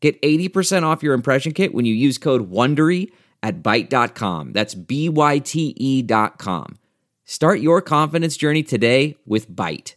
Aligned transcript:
Get 0.00 0.20
80% 0.22 0.84
off 0.84 1.02
your 1.02 1.14
impression 1.14 1.52
kit 1.52 1.74
when 1.74 1.84
you 1.84 1.94
use 1.94 2.18
code 2.18 2.50
WONDERY 2.50 3.10
at 3.42 3.62
Byte.com. 3.62 4.52
That's 4.52 4.74
B-Y-T-E 4.74 6.02
dot 6.02 6.38
com. 6.38 6.78
Start 7.24 7.60
your 7.60 7.82
confidence 7.82 8.36
journey 8.36 8.62
today 8.62 9.16
with 9.26 9.50
Byte. 9.50 9.94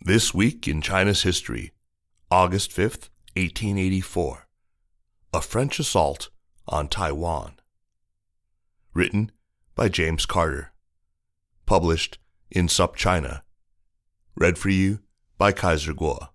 This 0.00 0.34
week 0.34 0.66
in 0.66 0.82
China's 0.82 1.22
history, 1.22 1.72
August 2.30 2.70
5th, 2.70 3.08
1884. 3.36 4.46
A 5.34 5.40
French 5.40 5.78
assault 5.78 6.30
on 6.66 6.88
Taiwan. 6.88 7.54
Written 8.94 9.30
by 9.74 9.88
James 9.88 10.26
Carter. 10.26 10.72
Published 11.66 12.18
in 12.50 12.66
SupChina. 12.68 13.42
Read 14.34 14.56
for 14.58 14.70
you 14.70 15.00
by 15.38 15.52
Kaiser 15.52 15.92
Kuo. 15.92 16.28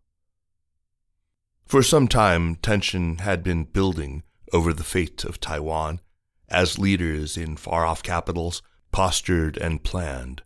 For 1.71 1.81
some 1.81 2.09
time, 2.09 2.55
tension 2.55 3.19
had 3.19 3.45
been 3.45 3.63
building 3.63 4.23
over 4.51 4.73
the 4.73 4.83
fate 4.83 5.23
of 5.23 5.39
Taiwan 5.39 6.01
as 6.49 6.77
leaders 6.77 7.37
in 7.37 7.55
far 7.55 7.85
off 7.85 8.03
capitals 8.03 8.61
postured 8.91 9.55
and 9.55 9.81
planned. 9.81 10.43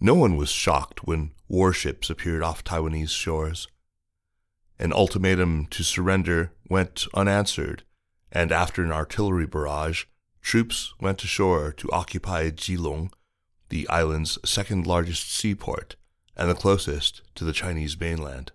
No 0.00 0.14
one 0.14 0.34
was 0.34 0.50
shocked 0.50 1.04
when 1.04 1.30
warships 1.48 2.10
appeared 2.10 2.42
off 2.42 2.64
Taiwanese 2.64 3.10
shores. 3.10 3.68
An 4.80 4.92
ultimatum 4.92 5.66
to 5.66 5.84
surrender 5.84 6.50
went 6.68 7.06
unanswered, 7.14 7.84
and 8.32 8.50
after 8.50 8.82
an 8.82 8.90
artillery 8.90 9.46
barrage, 9.46 10.06
troops 10.42 10.92
went 11.00 11.22
ashore 11.22 11.70
to 11.74 11.90
occupy 11.92 12.50
Keelung, 12.50 13.12
the 13.68 13.88
island's 13.88 14.40
second 14.44 14.88
largest 14.88 15.32
seaport 15.32 15.94
and 16.36 16.50
the 16.50 16.56
closest 16.56 17.22
to 17.36 17.44
the 17.44 17.52
Chinese 17.52 17.96
mainland. 18.00 18.50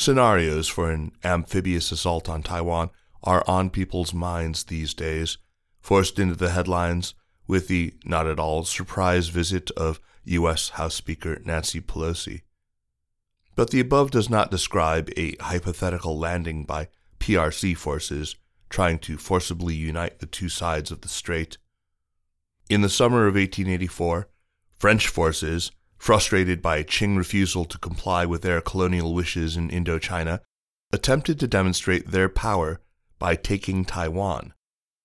Scenarios 0.00 0.66
for 0.66 0.90
an 0.90 1.12
amphibious 1.22 1.92
assault 1.92 2.26
on 2.26 2.42
Taiwan 2.42 2.88
are 3.22 3.44
on 3.46 3.68
people's 3.68 4.14
minds 4.14 4.64
these 4.64 4.94
days, 4.94 5.36
forced 5.82 6.18
into 6.18 6.34
the 6.34 6.52
headlines 6.52 7.12
with 7.46 7.68
the 7.68 7.92
not 8.02 8.26
at 8.26 8.40
all 8.40 8.64
surprise 8.64 9.28
visit 9.28 9.70
of 9.72 10.00
U.S. 10.24 10.70
House 10.70 10.94
Speaker 10.94 11.42
Nancy 11.44 11.82
Pelosi. 11.82 12.40
But 13.54 13.72
the 13.72 13.80
above 13.80 14.10
does 14.10 14.30
not 14.30 14.50
describe 14.50 15.10
a 15.18 15.36
hypothetical 15.38 16.18
landing 16.18 16.64
by 16.64 16.88
PRC 17.18 17.76
forces 17.76 18.36
trying 18.70 19.00
to 19.00 19.18
forcibly 19.18 19.74
unite 19.74 20.20
the 20.20 20.26
two 20.26 20.48
sides 20.48 20.90
of 20.90 21.02
the 21.02 21.08
strait. 21.08 21.58
In 22.70 22.80
the 22.80 22.88
summer 22.88 23.26
of 23.26 23.34
1884, 23.34 24.30
French 24.78 25.08
forces 25.08 25.72
frustrated 26.00 26.62
by 26.62 26.82
Qing 26.82 27.14
refusal 27.18 27.66
to 27.66 27.76
comply 27.76 28.24
with 28.24 28.40
their 28.40 28.62
colonial 28.62 29.14
wishes 29.14 29.54
in 29.54 29.68
Indochina, 29.68 30.40
attempted 30.92 31.38
to 31.38 31.46
demonstrate 31.46 32.10
their 32.10 32.30
power 32.30 32.80
by 33.18 33.36
taking 33.36 33.84
Taiwan. 33.84 34.54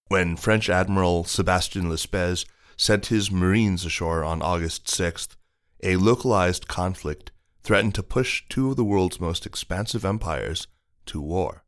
When 0.08 0.38
French 0.38 0.70
Admiral 0.70 1.26
Sebastian 1.26 1.90
Lespès 1.90 2.46
sent 2.78 3.08
his 3.08 3.30
Marines 3.30 3.84
ashore 3.86 4.24
on 4.24 4.42
August 4.42 4.88
6th, 4.88 5.36
a 5.84 5.98
localized 5.98 6.70
conflict 6.70 7.34
threatened 7.62 7.94
to 7.96 8.02
push 8.02 8.44
two 8.48 8.70
of 8.72 8.78
the 8.78 8.86
world's 8.86 9.20
most 9.20 9.46
expansive 9.46 10.06
empires 10.06 10.68
to 11.08 11.20
war. 11.20 11.66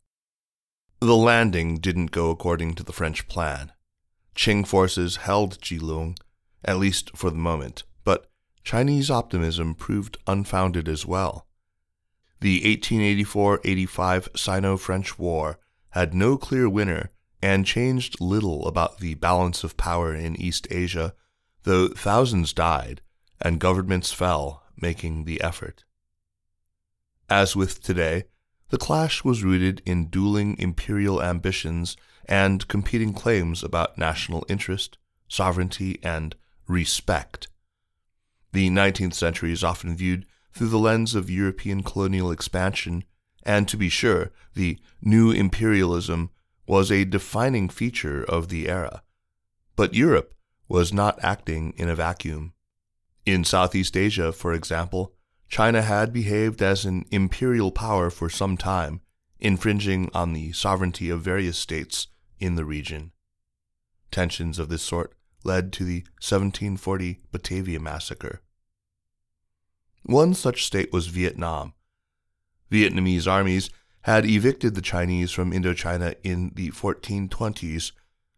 The 1.02 1.18
landing 1.18 1.80
didn't 1.80 2.12
go 2.12 2.30
according 2.30 2.76
to 2.76 2.84
the 2.84 2.94
French 2.94 3.28
plan. 3.28 3.74
Qing 4.36 4.66
forces 4.66 5.18
held 5.18 5.60
Keelung, 5.60 6.18
at 6.64 6.80
least 6.80 7.12
for 7.16 7.30
the 7.30 7.38
moment, 7.38 7.84
Chinese 8.68 9.10
optimism 9.10 9.74
proved 9.74 10.18
unfounded 10.28 10.90
as 10.90 11.06
well. 11.06 11.48
The 12.42 12.56
1884 12.56 13.62
85 13.64 14.28
Sino 14.36 14.76
French 14.76 15.18
War 15.18 15.58
had 15.92 16.14
no 16.14 16.36
clear 16.36 16.68
winner 16.68 17.12
and 17.42 17.66
changed 17.66 18.20
little 18.20 18.68
about 18.68 19.00
the 19.00 19.14
balance 19.14 19.64
of 19.64 19.78
power 19.78 20.14
in 20.14 20.36
East 20.36 20.68
Asia, 20.70 21.16
though 21.64 21.88
thousands 21.88 22.52
died 22.52 23.00
and 23.40 23.62
governments 23.62 24.12
fell 24.12 24.64
making 24.76 25.24
the 25.24 25.40
effort. 25.40 25.86
As 27.30 27.56
with 27.56 27.82
today, 27.82 28.26
the 28.68 28.78
clash 28.78 29.24
was 29.24 29.46
rooted 29.46 29.82
in 29.86 30.10
dueling 30.10 30.58
imperial 30.60 31.24
ambitions 31.24 31.96
and 32.26 32.68
competing 32.68 33.14
claims 33.14 33.64
about 33.64 33.98
national 33.98 34.46
interest, 34.50 34.98
sovereignty, 35.30 36.00
and 36.04 36.36
respect. 36.68 37.48
The 38.52 38.70
19th 38.70 39.14
century 39.14 39.52
is 39.52 39.64
often 39.64 39.96
viewed 39.96 40.26
through 40.54 40.70
the 40.70 40.80
lens 40.80 41.16
of 41.16 41.30
European 41.30 41.84
colonial 41.84 42.32
expansion, 42.32 43.04
and 43.44 43.68
to 43.68 43.78
be 43.78 43.90
sure, 43.90 44.32
the 44.56 44.80
new 45.02 45.32
imperialism 45.32 46.32
was 46.66 46.92
a 46.92 47.06
defining 47.06 47.70
feature 47.70 48.24
of 48.24 48.50
the 48.50 48.68
era. 48.68 49.04
But 49.76 49.94
Europe 49.94 50.34
was 50.68 50.92
not 50.92 51.24
acting 51.24 51.74
in 51.78 51.90
a 51.90 51.96
vacuum. 51.96 52.54
In 53.26 53.44
Southeast 53.44 53.96
Asia, 53.96 54.32
for 54.32 54.54
example, 54.54 55.14
China 55.50 55.82
had 55.82 56.12
behaved 56.12 56.62
as 56.62 56.86
an 56.86 57.06
imperial 57.12 57.72
power 57.72 58.10
for 58.10 58.30
some 58.30 58.58
time, 58.58 59.02
infringing 59.40 60.10
on 60.14 60.34
the 60.34 60.52
sovereignty 60.52 61.10
of 61.10 61.22
various 61.22 61.58
states 61.58 62.08
in 62.40 62.56
the 62.56 62.66
region. 62.66 63.12
Tensions 64.12 64.60
of 64.60 64.70
this 64.70 64.82
sort 64.82 65.14
led 65.48 65.74
to 65.74 65.84
the 65.84 66.02
1740 66.20 67.22
Batavia 67.32 67.80
Massacre. 67.80 68.42
One 70.04 70.34
such 70.34 70.66
state 70.66 70.94
was 70.94 71.08
Vietnam. 71.08 71.74
Vietnamese 72.72 73.28
armies 73.28 73.70
had 74.02 74.26
evicted 74.26 74.76
the 74.76 74.82
Chinese 74.82 75.32
from 75.32 75.52
Indochina 75.52 76.16
in 76.24 76.52
the 76.56 76.70
1420s, 76.72 77.92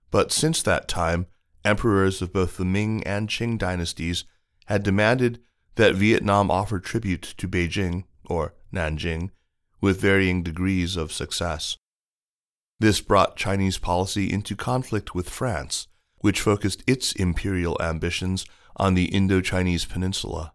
but 0.09 0.31
since 0.31 0.63
that 0.63 0.87
time, 0.87 1.27
emperors 1.65 2.21
of 2.21 2.31
both 2.31 2.57
the 2.57 2.65
Ming 2.65 3.03
and 3.03 3.27
Qing 3.27 3.57
dynasties 3.57 4.23
had 4.65 4.83
demanded 4.83 5.39
that 5.75 5.95
Vietnam 5.95 6.49
offer 6.49 6.79
tribute 6.79 7.33
to 7.37 7.47
Beijing, 7.47 8.05
or 8.25 8.53
Nanjing, 8.73 9.29
with 9.81 10.01
varying 10.01 10.43
degrees 10.43 10.95
of 10.95 11.11
success. 11.11 11.77
This 12.79 13.01
brought 13.01 13.35
Chinese 13.35 13.77
policy 13.77 14.31
into 14.31 14.55
conflict 14.55 15.13
with 15.13 15.29
France, 15.29 15.87
which 16.19 16.41
focused 16.41 16.83
its 16.87 17.13
imperial 17.13 17.77
ambitions 17.81 18.45
on 18.75 18.93
the 18.93 19.05
Indo-Chinese 19.05 19.85
peninsula. 19.85 20.53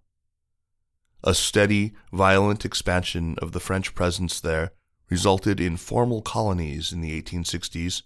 A 1.23 1.35
steady, 1.35 1.95
violent 2.13 2.65
expansion 2.65 3.37
of 3.39 3.53
the 3.53 3.61
French 3.61 3.95
presence 3.95 4.41
there 4.41 4.73
resulted 5.09 5.61
in 5.61 5.77
formal 5.77 6.23
colonies 6.23 6.93
in 6.93 7.01
the 7.01 7.21
1860s, 7.23 8.03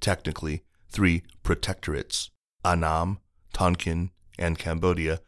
technically 0.00 0.62
three 0.90 1.22
protectorates, 1.44 2.30
Annam, 2.64 3.18
Tonkin, 3.52 4.10
and 4.38 4.58
Cambodia, 4.58 5.20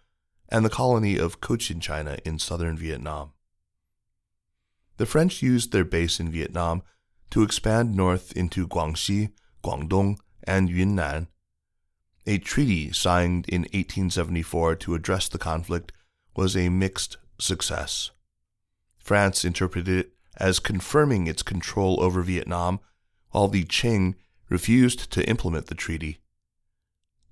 and 0.49 0.65
the 0.65 0.71
colony 0.71 1.17
of 1.17 1.41
Cochin 1.41 1.81
China 1.81 2.19
in 2.25 2.39
southern 2.39 2.77
Vietnam. 2.77 3.33
The 4.99 5.07
French 5.07 5.43
used 5.43 5.73
their 5.73 5.85
base 5.85 6.21
in 6.21 6.31
Vietnam 6.31 6.83
to 7.31 7.43
expand 7.43 7.97
north 7.97 8.33
into 8.37 8.69
Guangxi, 8.69 9.33
Guangdong, 9.65 10.19
and 10.45 10.69
Yunnan. 10.69 11.29
A 12.27 12.39
treaty 12.39 12.93
signed 12.93 13.49
in 13.49 13.63
1874 13.63 14.77
to 14.77 14.95
address 14.95 15.29
the 15.29 15.39
conflict 15.39 15.93
was 16.37 16.57
a 16.57 16.69
mixed 16.69 17.17
success. 17.39 18.11
France 18.99 19.45
interpreted 19.45 19.89
it 19.89 20.13
as 20.37 20.61
confirming 20.61 21.27
its 21.27 21.43
control 21.43 22.01
over 22.03 22.23
Vietnam, 22.23 22.81
while 23.31 23.49
the 23.49 23.65
Qing 23.65 24.15
refused 24.49 25.11
to 25.11 25.29
implement 25.29 25.67
the 25.67 25.75
treaty. 25.75 26.21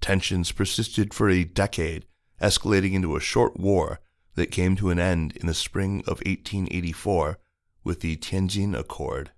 Tensions 0.01 0.51
persisted 0.51 1.15
for 1.15 1.29
a 1.29 1.45
decade 1.45 2.07
escalating 2.41 2.95
into 2.95 3.17
a 3.17 3.21
short 3.21 3.59
war 3.59 4.01
that 4.35 4.51
came 4.51 4.75
to 4.77 4.91
an 4.91 4.99
end 4.99 5.37
in 5.37 5.47
the 5.47 5.55
spring 5.55 6.01
of 6.01 6.23
1884 6.25 7.39
with 7.85 8.01
the 8.01 8.17
Tianjin 8.17 8.79
Accord. 8.79 9.31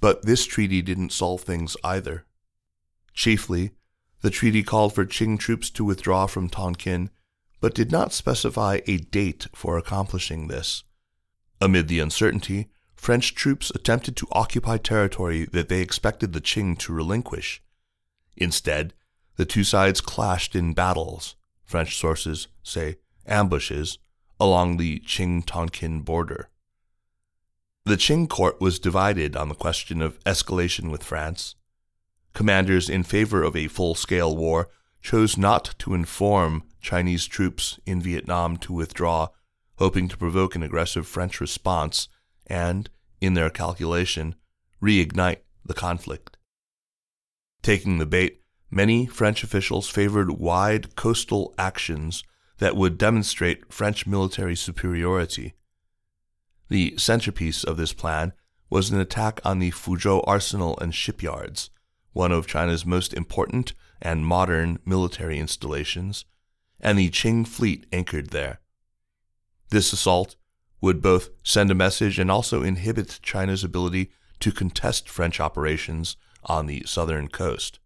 But 0.00 0.24
this 0.24 0.46
treaty 0.46 0.82
didn't 0.82 1.12
solve 1.12 1.42
things 1.42 1.76
either. 1.84 2.24
Chiefly, 3.12 3.72
the 4.26 4.30
treaty 4.30 4.64
called 4.64 4.92
for 4.92 5.06
Qing 5.06 5.38
troops 5.38 5.70
to 5.70 5.84
withdraw 5.84 6.26
from 6.26 6.48
Tonkin, 6.48 7.10
but 7.60 7.76
did 7.76 7.92
not 7.92 8.12
specify 8.12 8.80
a 8.84 8.96
date 8.96 9.46
for 9.54 9.78
accomplishing 9.78 10.48
this. 10.48 10.82
Amid 11.60 11.86
the 11.86 12.00
uncertainty, 12.00 12.66
French 12.96 13.36
troops 13.36 13.70
attempted 13.70 14.16
to 14.16 14.26
occupy 14.32 14.78
territory 14.78 15.44
that 15.44 15.68
they 15.68 15.80
expected 15.80 16.32
the 16.32 16.40
Qing 16.40 16.76
to 16.80 16.92
relinquish. 16.92 17.62
Instead, 18.36 18.94
the 19.36 19.44
two 19.44 19.62
sides 19.62 20.00
clashed 20.00 20.56
in 20.56 20.74
battles, 20.74 21.36
French 21.64 21.96
sources 21.96 22.48
say 22.64 22.96
ambushes, 23.28 23.96
along 24.40 24.76
the 24.76 24.98
Qing 25.06 25.46
Tonkin 25.46 26.00
border. 26.00 26.48
The 27.84 27.96
Qing 27.96 28.28
court 28.28 28.60
was 28.60 28.80
divided 28.80 29.36
on 29.36 29.48
the 29.48 29.54
question 29.54 30.02
of 30.02 30.18
escalation 30.24 30.90
with 30.90 31.04
France. 31.04 31.54
Commanders 32.36 32.90
in 32.90 33.02
favor 33.02 33.42
of 33.42 33.56
a 33.56 33.66
full 33.66 33.94
scale 33.94 34.36
war 34.36 34.68
chose 35.00 35.38
not 35.38 35.74
to 35.78 35.94
inform 35.94 36.64
Chinese 36.82 37.24
troops 37.26 37.80
in 37.86 38.02
Vietnam 38.02 38.58
to 38.58 38.74
withdraw, 38.74 39.28
hoping 39.76 40.06
to 40.06 40.18
provoke 40.18 40.54
an 40.54 40.62
aggressive 40.62 41.06
French 41.06 41.40
response 41.40 42.08
and, 42.46 42.90
in 43.22 43.32
their 43.32 43.48
calculation, 43.48 44.34
reignite 44.82 45.38
the 45.64 45.72
conflict. 45.72 46.36
Taking 47.62 47.96
the 47.96 48.04
bait, 48.04 48.42
many 48.70 49.06
French 49.06 49.42
officials 49.42 49.88
favored 49.88 50.32
wide 50.32 50.94
coastal 50.94 51.54
actions 51.56 52.22
that 52.58 52.76
would 52.76 52.98
demonstrate 52.98 53.72
French 53.72 54.06
military 54.06 54.56
superiority. 54.56 55.54
The 56.68 56.98
centerpiece 56.98 57.64
of 57.64 57.78
this 57.78 57.94
plan 57.94 58.34
was 58.68 58.90
an 58.90 59.00
attack 59.00 59.40
on 59.42 59.58
the 59.58 59.70
Fuzhou 59.70 60.22
arsenal 60.26 60.78
and 60.80 60.94
shipyards, 60.94 61.70
one 62.16 62.32
of 62.32 62.46
China's 62.46 62.86
most 62.86 63.12
important 63.12 63.74
and 64.00 64.24
modern 64.24 64.78
military 64.86 65.38
installations, 65.38 66.24
and 66.80 66.98
the 66.98 67.10
Qing 67.10 67.46
fleet 67.46 67.84
anchored 67.92 68.30
there. 68.30 68.58
This 69.68 69.92
assault 69.92 70.34
would 70.80 71.02
both 71.02 71.28
send 71.42 71.70
a 71.70 71.74
message 71.74 72.18
and 72.18 72.30
also 72.30 72.62
inhibit 72.62 73.20
China's 73.22 73.62
ability 73.62 74.10
to 74.40 74.50
contest 74.50 75.10
French 75.10 75.40
operations 75.40 76.16
on 76.44 76.64
the 76.64 76.82
southern 76.86 77.28
coast. 77.28 77.80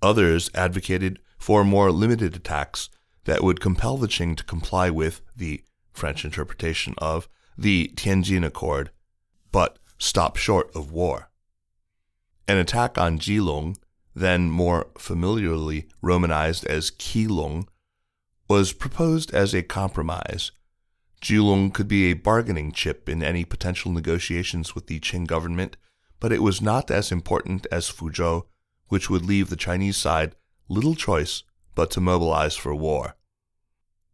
Others 0.00 0.50
advocated 0.54 1.18
for 1.36 1.64
more 1.64 1.92
limited 1.92 2.34
attacks 2.34 2.88
that 3.24 3.44
would 3.44 3.60
compel 3.60 3.98
the 3.98 4.08
Qing 4.08 4.38
to 4.38 4.44
comply 4.44 4.88
with 4.88 5.20
the 5.36 5.62
French 5.92 6.24
interpretation 6.24 6.94
of 6.96 7.28
the 7.58 7.92
Tianjin 7.94 8.46
Accord, 8.46 8.90
but 9.52 9.78
stop 9.98 10.36
short 10.36 10.74
of 10.74 10.92
war. 10.92 11.27
An 12.48 12.56
attack 12.56 12.98
on 12.98 13.18
Jilong, 13.18 13.76
then 14.14 14.50
more 14.50 14.88
familiarly 14.96 15.86
romanized 16.02 16.64
as 16.64 16.90
Keelung, 16.90 17.68
was 18.48 18.72
proposed 18.72 19.32
as 19.32 19.54
a 19.54 19.62
compromise 19.62 20.50
Keelung 21.20 21.72
could 21.74 21.88
be 21.88 22.06
a 22.06 22.14
bargaining 22.14 22.72
chip 22.72 23.08
in 23.08 23.22
any 23.22 23.44
potential 23.44 23.92
negotiations 23.92 24.74
with 24.74 24.86
the 24.86 25.00
Qing 25.00 25.26
government, 25.26 25.76
but 26.20 26.32
it 26.32 26.42
was 26.42 26.62
not 26.62 26.90
as 26.90 27.10
important 27.10 27.66
as 27.72 27.90
Fuzhou, 27.90 28.46
which 28.88 29.10
would 29.10 29.24
leave 29.24 29.50
the 29.50 29.56
Chinese 29.56 29.96
side 29.96 30.34
little 30.68 30.94
choice 30.94 31.42
but 31.74 31.90
to 31.90 32.00
mobilize 32.00 32.56
for 32.56 32.74
war. 32.74 33.16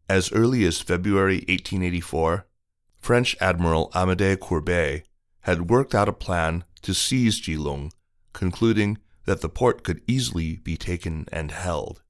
As 0.08 0.32
early 0.32 0.64
as 0.64 0.80
February 0.80 1.36
1884, 1.48 2.46
French 2.96 3.36
Admiral 3.40 3.90
Amédée 3.90 4.38
Courbet 4.38 5.04
had 5.40 5.70
worked 5.70 5.94
out 5.94 6.08
a 6.08 6.12
plan 6.12 6.64
to 6.82 6.94
seize 6.94 7.40
Keelung, 7.40 7.90
concluding 8.34 8.98
that 9.24 9.40
the 9.40 9.48
port 9.48 9.82
could 9.82 10.02
easily 10.06 10.56
be 10.56 10.76
taken 10.76 11.26
and 11.32 11.50
held. 11.50 12.02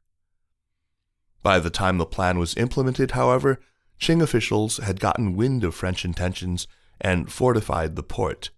By 1.44 1.60
the 1.60 1.70
time 1.70 1.98
the 1.98 2.06
plan 2.06 2.38
was 2.38 2.56
implemented, 2.56 3.12
however, 3.12 3.60
Qing 4.00 4.20
officials 4.20 4.78
had 4.78 4.98
gotten 4.98 5.36
wind 5.36 5.62
of 5.62 5.74
French 5.74 6.04
intentions 6.04 6.66
and 7.00 7.30
fortified 7.30 7.94
the 7.94 8.02
port. 8.02 8.50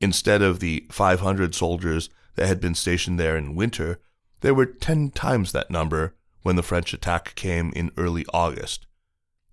Instead 0.00 0.40
of 0.40 0.60
the 0.60 0.86
500 0.90 1.54
soldiers 1.54 2.08
that 2.36 2.46
had 2.46 2.60
been 2.60 2.74
stationed 2.74 3.18
there 3.20 3.36
in 3.36 3.54
winter, 3.54 4.00
there 4.40 4.54
were 4.54 4.66
10 4.66 5.10
times 5.10 5.52
that 5.52 5.70
number 5.70 6.14
when 6.42 6.56
the 6.56 6.62
French 6.62 6.92
attack 6.92 7.34
came 7.34 7.72
in 7.74 7.90
early 7.96 8.24
August. 8.32 8.86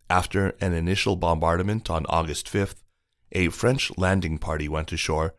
After 0.09 0.49
an 0.59 0.73
initial 0.73 1.15
bombardment 1.15 1.89
on 1.89 2.05
August 2.07 2.47
5th, 2.51 2.83
a 3.31 3.49
French 3.49 3.91
landing 3.97 4.37
party 4.37 4.67
went 4.67 4.91
ashore, 4.91 5.35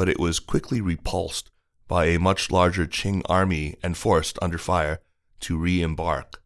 but 0.00 0.08
it 0.08 0.18
was 0.18 0.40
quickly 0.40 0.80
repulsed 0.80 1.50
by 1.86 2.06
a 2.06 2.18
much 2.18 2.50
larger 2.50 2.86
Qing 2.86 3.20
army 3.28 3.76
and 3.82 3.98
forced 3.98 4.38
under 4.40 4.56
fire 4.56 5.00
to 5.40 5.58
re 5.58 5.82
embark. 5.82 6.42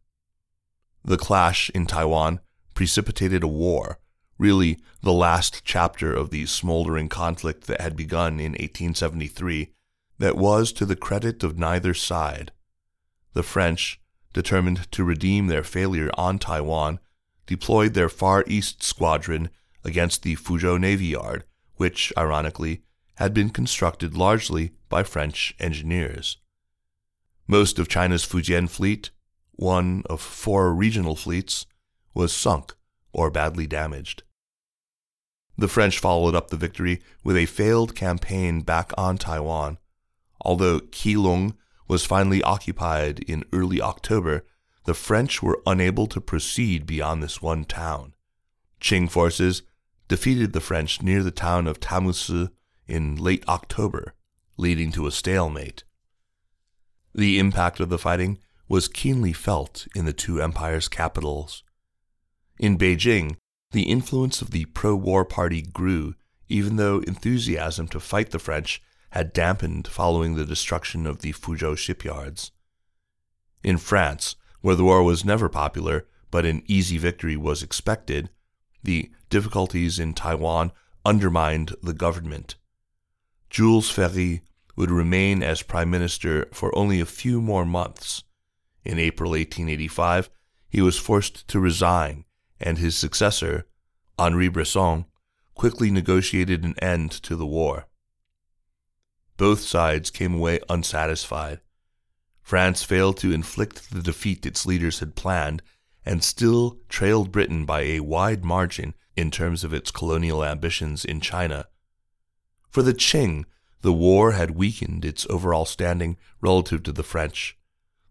The 1.04 1.16
clash 1.16 1.70
in 1.70 1.86
Taiwan 1.86 2.40
precipitated 2.74 3.44
a 3.44 3.46
war, 3.46 4.00
really 4.38 4.80
the 5.02 5.12
last 5.12 5.62
chapter 5.64 6.12
of 6.12 6.30
the 6.30 6.46
smoldering 6.46 7.08
conflict 7.08 7.68
that 7.68 7.80
had 7.80 7.94
begun 7.94 8.40
in 8.40 8.54
1873, 8.54 9.72
that 10.18 10.36
was 10.36 10.72
to 10.72 10.84
the 10.84 10.96
credit 10.96 11.44
of 11.44 11.56
neither 11.56 11.94
side. 11.94 12.50
The 13.34 13.44
French, 13.44 14.00
determined 14.32 14.90
to 14.90 15.04
redeem 15.04 15.46
their 15.46 15.62
failure 15.62 16.10
on 16.14 16.40
Taiwan, 16.40 16.98
deployed 17.46 17.94
their 17.94 18.08
Far 18.08 18.42
East 18.48 18.82
Squadron 18.82 19.48
against 19.84 20.24
the 20.24 20.34
Fuzhou 20.34 20.80
Navy 20.80 21.06
Yard, 21.06 21.44
which, 21.76 22.12
ironically, 22.18 22.82
had 23.16 23.32
been 23.32 23.50
constructed 23.50 24.16
largely 24.16 24.72
by 24.88 25.02
French 25.02 25.54
engineers. 25.58 26.38
Most 27.46 27.78
of 27.78 27.88
China's 27.88 28.24
Fujian 28.24 28.68
fleet, 28.68 29.10
one 29.52 30.02
of 30.06 30.20
four 30.20 30.74
regional 30.74 31.14
fleets, 31.14 31.66
was 32.14 32.32
sunk 32.32 32.74
or 33.12 33.30
badly 33.30 33.66
damaged. 33.66 34.22
The 35.56 35.68
French 35.68 35.98
followed 35.98 36.34
up 36.34 36.50
the 36.50 36.56
victory 36.56 37.00
with 37.22 37.36
a 37.36 37.46
failed 37.46 37.94
campaign 37.94 38.62
back 38.62 38.92
on 38.98 39.18
Taiwan. 39.18 39.78
Although 40.40 40.80
Keelung 40.80 41.54
was 41.86 42.04
finally 42.04 42.42
occupied 42.42 43.20
in 43.20 43.44
early 43.52 43.80
October, 43.80 44.44
the 44.84 44.94
French 44.94 45.42
were 45.42 45.62
unable 45.66 46.06
to 46.08 46.20
proceed 46.20 46.86
beyond 46.86 47.22
this 47.22 47.40
one 47.40 47.64
town. 47.64 48.14
Qing 48.80 49.10
forces 49.10 49.62
defeated 50.08 50.52
the 50.52 50.60
French 50.60 51.02
near 51.02 51.22
the 51.22 51.30
town 51.30 51.66
of 51.66 51.80
Tamsui 51.80 52.50
in 52.86 53.16
late 53.16 53.44
October, 53.48 54.14
leading 54.56 54.92
to 54.92 55.06
a 55.06 55.12
stalemate. 55.12 55.84
The 57.14 57.38
impact 57.38 57.80
of 57.80 57.88
the 57.88 57.98
fighting 57.98 58.38
was 58.68 58.88
keenly 58.88 59.32
felt 59.32 59.86
in 59.94 60.04
the 60.04 60.12
two 60.12 60.40
empires' 60.40 60.88
capitals. 60.88 61.62
In 62.58 62.78
Beijing, 62.78 63.36
the 63.72 63.82
influence 63.82 64.40
of 64.42 64.50
the 64.50 64.64
pro 64.66 64.94
war 64.94 65.24
party 65.24 65.62
grew, 65.62 66.14
even 66.48 66.76
though 66.76 67.00
enthusiasm 67.00 67.88
to 67.88 68.00
fight 68.00 68.30
the 68.30 68.38
French 68.38 68.82
had 69.10 69.32
dampened 69.32 69.86
following 69.86 70.34
the 70.34 70.44
destruction 70.44 71.06
of 71.06 71.20
the 71.20 71.32
Fuzhou 71.32 71.76
shipyards. 71.76 72.50
In 73.62 73.78
France, 73.78 74.36
where 74.60 74.74
the 74.74 74.84
war 74.84 75.02
was 75.02 75.24
never 75.24 75.48
popular, 75.48 76.06
but 76.30 76.44
an 76.44 76.62
easy 76.66 76.98
victory 76.98 77.36
was 77.36 77.62
expected, 77.62 78.28
the 78.82 79.10
difficulties 79.30 79.98
in 79.98 80.14
Taiwan 80.14 80.72
undermined 81.04 81.74
the 81.82 81.92
government. 81.92 82.56
Jules 83.54 83.88
Ferry 83.88 84.42
would 84.74 84.90
remain 84.90 85.40
as 85.40 85.62
prime 85.62 85.88
minister 85.88 86.48
for 86.52 86.76
only 86.76 86.98
a 86.98 87.06
few 87.06 87.40
more 87.40 87.64
months. 87.64 88.24
In 88.84 88.98
April 88.98 89.30
1885, 89.30 90.28
he 90.68 90.80
was 90.80 90.98
forced 90.98 91.46
to 91.46 91.60
resign 91.60 92.24
and 92.58 92.78
his 92.78 92.98
successor, 92.98 93.68
Henri 94.18 94.48
Brisson, 94.48 95.04
quickly 95.54 95.88
negotiated 95.88 96.64
an 96.64 96.74
end 96.80 97.12
to 97.12 97.36
the 97.36 97.46
war. 97.46 97.86
Both 99.36 99.60
sides 99.60 100.10
came 100.10 100.34
away 100.34 100.58
unsatisfied. 100.68 101.60
France 102.42 102.82
failed 102.82 103.18
to 103.18 103.30
inflict 103.30 103.92
the 103.92 104.02
defeat 104.02 104.44
its 104.44 104.66
leaders 104.66 104.98
had 104.98 105.14
planned 105.14 105.62
and 106.04 106.24
still 106.24 106.80
trailed 106.88 107.30
Britain 107.30 107.64
by 107.64 107.82
a 107.82 108.00
wide 108.00 108.44
margin 108.44 108.94
in 109.14 109.30
terms 109.30 109.62
of 109.62 109.72
its 109.72 109.92
colonial 109.92 110.44
ambitions 110.44 111.04
in 111.04 111.20
China. 111.20 111.68
For 112.74 112.82
the 112.82 112.92
Qing, 112.92 113.44
the 113.82 113.92
war 113.92 114.32
had 114.32 114.56
weakened 114.56 115.04
its 115.04 115.28
overall 115.30 115.64
standing 115.64 116.16
relative 116.40 116.82
to 116.82 116.92
the 116.92 117.04
French. 117.04 117.56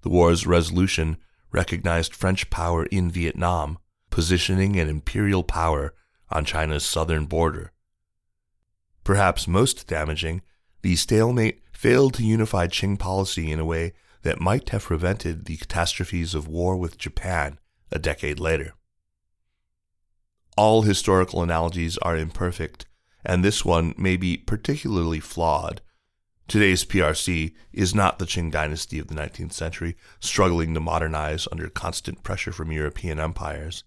The 0.03 0.09
war's 0.09 0.47
resolution 0.47 1.17
recognized 1.51 2.15
French 2.15 2.49
power 2.49 2.85
in 2.85 3.11
Vietnam, 3.11 3.77
positioning 4.09 4.79
an 4.79 4.87
imperial 4.87 5.43
power 5.43 5.93
on 6.29 6.45
China's 6.45 6.85
southern 6.85 7.25
border. 7.25 7.73
Perhaps 9.03 9.49
most 9.49 9.85
damaging, 9.85 10.41
the 10.81 10.95
stalemate 10.95 11.61
failed 11.73 12.13
to 12.13 12.23
unify 12.23 12.67
Qing 12.67 12.97
policy 12.97 13.51
in 13.51 13.59
a 13.59 13.65
way 13.65 13.91
that 14.21 14.39
might 14.39 14.69
have 14.69 14.85
prevented 14.85 15.43
the 15.43 15.57
catastrophes 15.57 16.33
of 16.33 16.47
war 16.47 16.77
with 16.77 16.97
Japan 16.97 17.59
a 17.91 17.99
decade 17.99 18.39
later. 18.39 18.75
All 20.55 20.83
historical 20.83 21.43
analogies 21.43 21.97
are 21.97 22.15
imperfect, 22.15 22.85
and 23.25 23.43
this 23.43 23.63
one 23.63 23.93
may 23.97 24.17
be 24.17 24.37
particularly 24.37 25.19
flawed. 25.19 25.81
Today's 26.47 26.83
PRC 26.83 27.53
is 27.71 27.95
not 27.95 28.19
the 28.19 28.25
Qing 28.25 28.51
dynasty 28.51 28.99
of 28.99 29.07
the 29.07 29.15
19th 29.15 29.53
century, 29.53 29.95
struggling 30.19 30.73
to 30.73 30.79
modernize 30.79 31.47
under 31.51 31.69
constant 31.69 32.21
pressure 32.23 32.51
from 32.51 32.71
European 32.71 33.19
empires. 33.19 33.83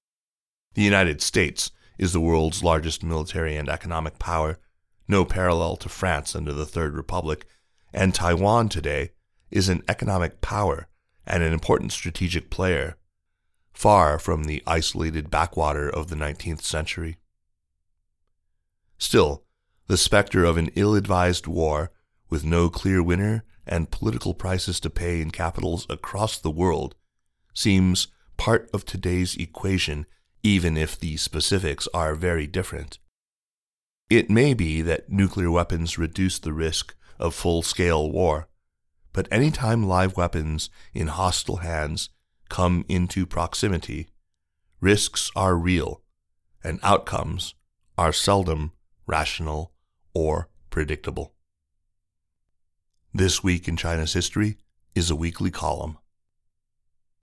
The 0.74 0.82
United 0.82 1.20
States 1.20 1.70
is 1.98 2.12
the 2.12 2.20
world's 2.20 2.64
largest 2.64 3.02
military 3.02 3.56
and 3.56 3.68
economic 3.68 4.18
power, 4.18 4.58
no 5.08 5.24
parallel 5.24 5.76
to 5.76 5.88
France 5.88 6.34
under 6.34 6.52
the 6.52 6.66
Third 6.66 6.94
Republic, 6.94 7.46
and 7.92 8.14
Taiwan 8.14 8.68
today 8.68 9.10
is 9.50 9.68
an 9.68 9.82
economic 9.88 10.40
power 10.40 10.88
and 11.26 11.42
an 11.42 11.52
important 11.52 11.92
strategic 11.92 12.50
player, 12.50 12.96
far 13.72 14.18
from 14.18 14.44
the 14.44 14.62
isolated 14.66 15.30
backwater 15.30 15.88
of 15.88 16.08
the 16.08 16.16
19th 16.16 16.62
century. 16.62 17.18
Still, 18.98 19.44
the 19.86 19.96
specter 19.96 20.44
of 20.44 20.56
an 20.56 20.70
ill 20.74 20.94
advised 20.94 21.46
war, 21.46 21.92
with 22.28 22.44
no 22.44 22.68
clear 22.68 23.02
winner 23.02 23.44
and 23.66 23.90
political 23.90 24.34
prices 24.34 24.80
to 24.80 24.90
pay 24.90 25.20
in 25.20 25.30
capitals 25.30 25.86
across 25.88 26.38
the 26.38 26.50
world, 26.50 26.94
seems 27.54 28.08
part 28.36 28.68
of 28.72 28.84
today's 28.84 29.36
equation, 29.36 30.06
even 30.42 30.76
if 30.76 30.98
the 30.98 31.16
specifics 31.16 31.88
are 31.94 32.14
very 32.14 32.46
different. 32.46 32.98
It 34.08 34.30
may 34.30 34.54
be 34.54 34.82
that 34.82 35.10
nuclear 35.10 35.50
weapons 35.50 35.98
reduce 35.98 36.38
the 36.38 36.52
risk 36.52 36.94
of 37.18 37.34
full 37.34 37.62
scale 37.62 38.10
war, 38.10 38.48
but 39.12 39.28
any 39.30 39.50
time 39.50 39.86
live 39.86 40.16
weapons 40.16 40.70
in 40.94 41.08
hostile 41.08 41.56
hands 41.58 42.10
come 42.48 42.84
into 42.88 43.26
proximity, 43.26 44.08
risks 44.80 45.30
are 45.34 45.56
real, 45.56 46.02
and 46.62 46.78
outcomes 46.82 47.54
are 47.98 48.12
seldom 48.12 48.72
rational 49.06 49.72
or 50.14 50.48
predictable. 50.70 51.32
This 53.14 53.42
Week 53.42 53.66
in 53.68 53.76
China's 53.76 54.12
History 54.12 54.58
is 54.94 55.10
a 55.10 55.16
weekly 55.16 55.50
column. 55.50 55.98